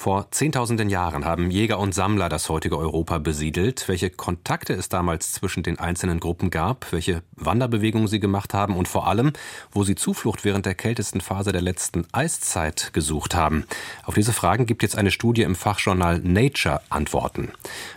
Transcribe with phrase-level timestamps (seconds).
[0.00, 3.86] Vor zehntausenden Jahren haben Jäger und Sammler das heutige Europa besiedelt.
[3.86, 8.88] Welche Kontakte es damals zwischen den einzelnen Gruppen gab, welche Wanderbewegungen sie gemacht haben und
[8.88, 9.34] vor allem,
[9.72, 13.66] wo sie Zuflucht während der kältesten Phase der letzten Eiszeit gesucht haben.
[14.06, 17.50] Auf diese Fragen gibt jetzt eine Studie im Fachjournal Nature Antworten.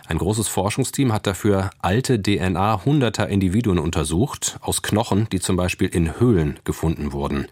[0.06, 5.88] Ein großes Forschungsteam hat dafür alte DNA hunderter Individuen untersucht, aus Knochen, die zum Beispiel
[5.88, 7.46] in Höhlen gefunden wurden.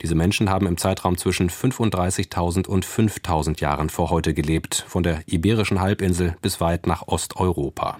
[0.00, 5.22] Diese Menschen haben im Zeitraum zwischen 35.000 und 5.000 Jahren vor heute gelebt, von der
[5.26, 7.98] Iberischen Halbinsel bis weit nach Osteuropa.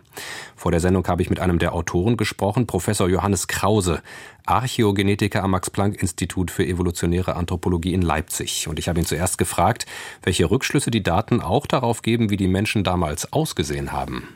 [0.55, 4.01] Vor der Sendung habe ich mit einem der Autoren gesprochen, Professor Johannes Krause,
[4.47, 8.69] Archäogenetiker am Max-Planck-Institut für evolutionäre Anthropologie in Leipzig.
[8.69, 9.87] Und ich habe ihn zuerst gefragt,
[10.23, 14.29] welche Rückschlüsse die Daten auch darauf geben, wie die Menschen damals ausgesehen haben.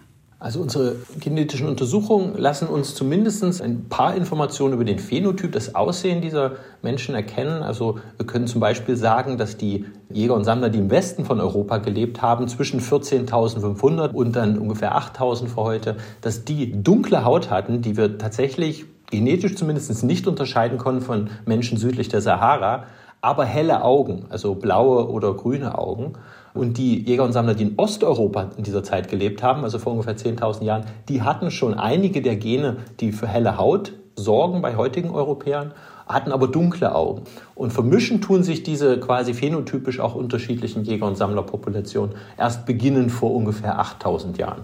[0.43, 6.21] Also unsere genetischen Untersuchungen lassen uns zumindest ein paar Informationen über den Phänotyp, das Aussehen
[6.21, 7.63] dieser Menschen erkennen.
[7.63, 11.41] Also wir können zum Beispiel sagen, dass die Jäger und Sammler, die im Westen von
[11.41, 17.49] Europa gelebt haben, zwischen 14.500 und dann ungefähr 8.000 vor heute, dass die dunkle Haut
[17.49, 22.87] hatten, die wir tatsächlich genetisch zumindest nicht unterscheiden konnten von Menschen südlich der Sahara,
[23.23, 26.15] aber helle Augen, also blaue oder grüne Augen.
[26.55, 29.93] Und die Jäger und Sammler, die in Osteuropa in dieser Zeit gelebt haben, also vor
[29.93, 34.77] ungefähr 10.000 Jahren, die hatten schon einige der Gene, die für helle Haut sorgen bei
[34.77, 35.73] heutigen Europäern,
[36.07, 37.23] hatten aber dunkle Augen.
[37.55, 43.33] Und vermischen tun sich diese quasi phänotypisch auch unterschiedlichen Jäger- und Sammlerpopulationen erst beginnend vor
[43.33, 44.63] ungefähr 8000 Jahren.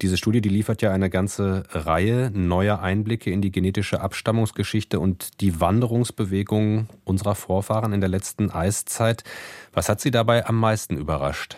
[0.00, 5.40] Diese Studie, die liefert ja eine ganze Reihe neuer Einblicke in die genetische Abstammungsgeschichte und
[5.40, 9.24] die Wanderungsbewegungen unserer Vorfahren in der letzten Eiszeit.
[9.72, 11.56] Was hat Sie dabei am meisten überrascht?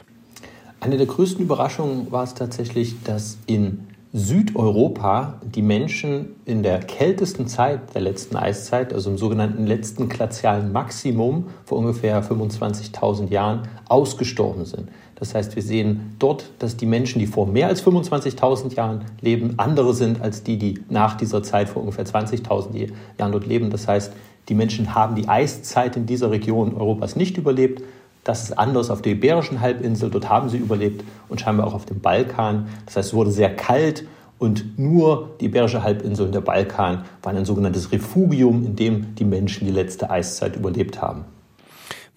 [0.80, 7.46] Eine der größten Überraschungen war es tatsächlich, dass in Südeuropa die Menschen in der kältesten
[7.46, 14.64] Zeit der letzten Eiszeit, also im sogenannten letzten glazialen Maximum vor ungefähr 25.000 Jahren, ausgestorben
[14.64, 14.88] sind.
[15.20, 19.54] Das heißt, wir sehen dort, dass die Menschen, die vor mehr als 25.000 Jahren leben,
[19.58, 23.68] andere sind als die, die nach dieser Zeit vor ungefähr 20.000 Jahren dort leben.
[23.68, 24.12] Das heißt,
[24.48, 27.82] die Menschen haben die Eiszeit in dieser Region Europas nicht überlebt.
[28.24, 31.86] Das ist anders auf der Iberischen Halbinsel, dort haben sie überlebt und scheinbar auch auf
[31.86, 32.68] dem Balkan.
[32.86, 34.06] Das heißt, es wurde sehr kalt
[34.38, 39.24] und nur die Iberische Halbinsel und der Balkan waren ein sogenanntes Refugium, in dem die
[39.24, 41.26] Menschen die letzte Eiszeit überlebt haben.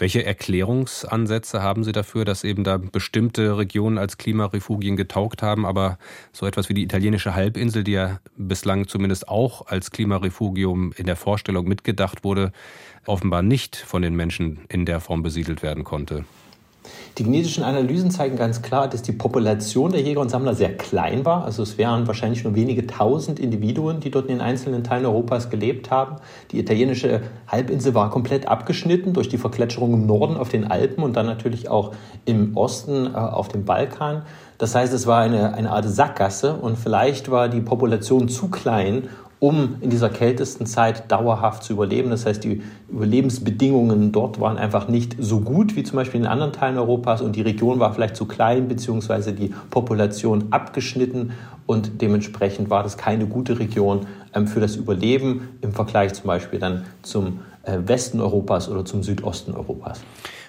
[0.03, 5.97] Welche Erklärungsansätze haben Sie dafür, dass eben da bestimmte Regionen als Klimarefugien getaugt haben, aber
[6.34, 11.16] so etwas wie die italienische Halbinsel, die ja bislang zumindest auch als Klimarefugium in der
[11.16, 12.52] Vorstellung mitgedacht wurde,
[13.06, 16.25] offenbar nicht von den Menschen in der Form besiedelt werden konnte?
[17.19, 21.25] Die genetischen Analysen zeigen ganz klar, dass die Population der Jäger und Sammler sehr klein
[21.25, 21.46] war.
[21.46, 25.52] Also es wären wahrscheinlich nur wenige tausend Individuen, die dort in den einzelnen Teilen Europas
[25.52, 26.16] gelebt haben.
[26.52, 31.16] Die italienische Halbinsel war komplett abgeschnitten durch die Vergletscherung im Norden auf den Alpen und
[31.16, 31.91] dann natürlich auch
[32.25, 34.23] im Osten äh, auf dem Balkan.
[34.57, 39.09] Das heißt, es war eine, eine Art Sackgasse und vielleicht war die Population zu klein,
[39.44, 42.12] um in dieser kältesten Zeit dauerhaft zu überleben.
[42.12, 46.54] Das heißt, die Überlebensbedingungen dort waren einfach nicht so gut wie zum Beispiel in anderen
[46.54, 51.34] Teilen Europas und die Region war vielleicht zu klein beziehungsweise die Population abgeschnitten
[51.66, 56.59] und dementsprechend war das keine gute Region ähm, für das Überleben im Vergleich zum Beispiel
[56.59, 60.00] dann zum äh, Westen Europas oder zum Südosten Europas.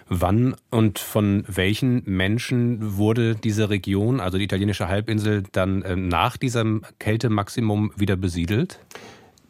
[0.08, 6.36] Wann und von welchen Menschen wurde diese Region, also die italienische Halbinsel, dann äh, nach
[6.36, 8.80] diesem Kältemaximum wieder besiedelt?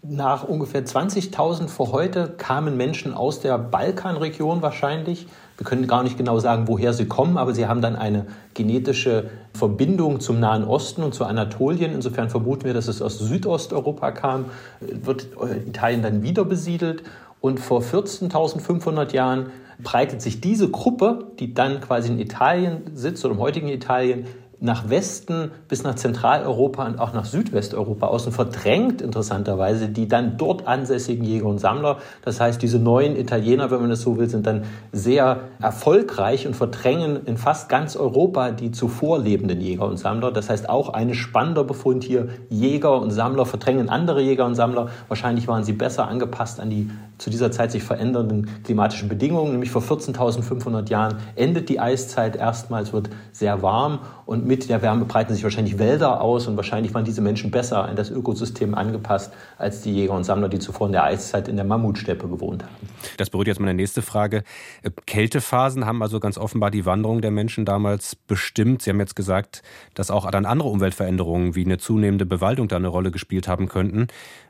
[0.06, 5.26] Nach ungefähr 20.000 vor heute kamen Menschen aus der Balkanregion wahrscheinlich.
[5.56, 9.30] Wir können gar nicht genau sagen, woher sie kommen, aber sie haben dann eine genetische
[9.54, 11.92] Verbindung zum Nahen Osten und zu Anatolien.
[11.92, 14.46] Insofern vermuten wir, dass es aus Südosteuropa kam.
[14.80, 17.02] Wird äh, Italien dann wieder besiedelt.
[17.44, 19.50] Und vor 14.500 Jahren
[19.82, 24.24] breitet sich diese Gruppe, die dann quasi in Italien sitzt oder im heutigen Italien,
[24.64, 30.38] nach Westen bis nach Zentraleuropa und auch nach Südwesteuropa aus und verdrängt interessanterweise die dann
[30.38, 31.98] dort ansässigen Jäger und Sammler.
[32.22, 36.56] Das heißt, diese neuen Italiener, wenn man das so will, sind dann sehr erfolgreich und
[36.56, 40.32] verdrängen in fast ganz Europa die zuvor lebenden Jäger und Sammler.
[40.32, 44.88] Das heißt, auch ein spannender Befund hier, Jäger und Sammler verdrängen andere Jäger und Sammler.
[45.08, 49.52] Wahrscheinlich waren sie besser angepasst an die zu dieser Zeit sich verändernden klimatischen Bedingungen.
[49.52, 55.04] Nämlich vor 14.500 Jahren endet die Eiszeit erstmals, wird sehr warm und mit der Wärme
[55.04, 59.32] breiten sich wahrscheinlich Wälder aus und wahrscheinlich waren diese Menschen besser an das Ökosystem angepasst
[59.58, 62.74] als die Jäger und Sammler, die zuvor in der Eiszeit in der Mammutsteppe gewohnt haben.
[63.16, 64.44] Das berührt jetzt meine nächste Frage.
[64.82, 68.82] Äh, Kältephasen haben also ganz offenbar die Wanderung der Menschen damals bestimmt.
[68.82, 69.62] Sie haben jetzt gesagt,
[69.94, 74.06] dass auch dann andere Umweltveränderungen wie eine zunehmende Bewaldung da eine Rolle gespielt haben könnten.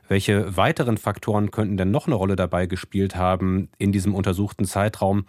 [0.07, 5.25] Welche weiteren Faktoren könnten denn noch eine Rolle dabei gespielt haben in diesem untersuchten Zeitraum,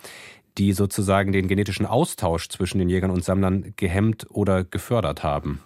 [0.58, 5.60] die sozusagen den genetischen Austausch zwischen den Jägern und Sammlern gehemmt oder gefördert haben?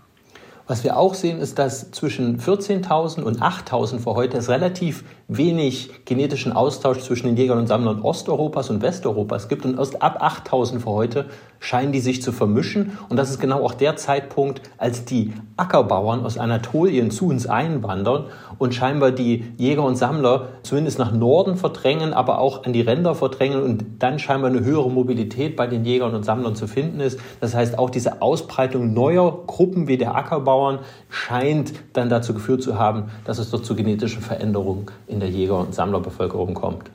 [0.71, 5.91] Was wir auch sehen, ist, dass zwischen 14.000 und 8.000 vor heute es relativ wenig
[6.05, 9.65] genetischen Austausch zwischen den Jägern und Sammlern Osteuropas und Westeuropas gibt.
[9.65, 11.27] Und erst ab 8.000 vor heute
[11.59, 12.99] scheinen die sich zu vermischen.
[13.09, 18.27] Und das ist genau auch der Zeitpunkt, als die Ackerbauern aus Anatolien zu uns einwandern
[18.59, 23.17] und scheinbar die Jäger und Sammler zumindest nach Norden verdrängen, aber auch an die Ränder
[23.17, 27.19] verdrängen und dann scheinbar eine höhere Mobilität bei den Jägern und Sammlern zu finden ist.
[27.41, 32.63] Das heißt, auch diese Ausbreitung neuer Gruppen wie der Ackerbauer Bauern scheint dann dazu geführt
[32.63, 36.91] zu haben, dass es dort zu genetischen Veränderungen in der Jäger- und Sammlerbevölkerung kommt.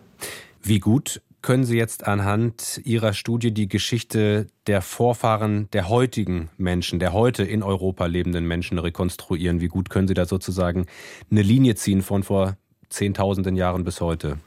[0.61, 6.99] Wie gut können Sie jetzt anhand Ihrer Studie die Geschichte der Vorfahren der heutigen Menschen,
[6.99, 9.61] der heute in Europa lebenden Menschen rekonstruieren?
[9.61, 10.85] Wie gut können Sie da sozusagen
[11.31, 12.57] eine Linie ziehen von vor
[12.89, 14.37] Zehntausenden Jahren bis heute?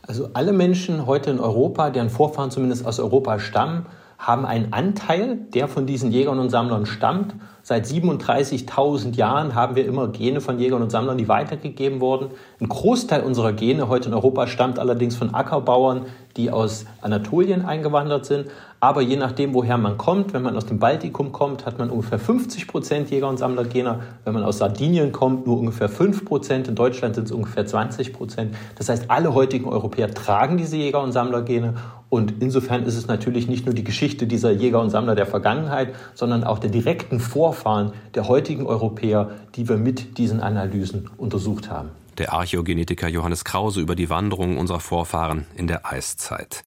[0.00, 3.86] Also alle Menschen heute in Europa, deren Vorfahren zumindest aus Europa stammen,
[4.18, 7.34] haben einen Anteil, der von diesen Jägern und Sammlern stammt.
[7.62, 12.28] Seit 37.000 Jahren haben wir immer Gene von Jägern und Sammlern, die weitergegeben wurden.
[12.60, 16.02] Ein Großteil unserer Gene heute in Europa stammt allerdings von Ackerbauern,
[16.36, 18.48] die aus Anatolien eingewandert sind.
[18.80, 22.18] Aber je nachdem, woher man kommt, wenn man aus dem Baltikum kommt, hat man ungefähr
[22.18, 24.00] 50 Prozent Jäger- und Sammlergene.
[24.24, 26.68] Wenn man aus Sardinien kommt, nur ungefähr 5 Prozent.
[26.68, 28.54] In Deutschland sind es ungefähr 20 Prozent.
[28.76, 31.76] Das heißt, alle heutigen Europäer tragen diese Jäger- und Sammlergene.
[32.08, 35.94] Und insofern ist es natürlich nicht nur die Geschichte dieser Jäger und Sammler der Vergangenheit,
[36.14, 41.90] sondern auch der direkten Vorfahren der heutigen Europäer, die wir mit diesen Analysen untersucht haben
[42.18, 46.64] der Archäogenetiker Johannes Krause über die Wanderungen unserer Vorfahren in der Eiszeit.